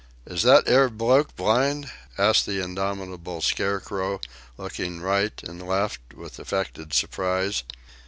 [0.25, 4.19] "Is that 'ere bloke blind?" asked the indomitable scarecrow,
[4.57, 7.61] looking right and left with affected surprise.